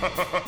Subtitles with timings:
[0.00, 0.47] ha ha ha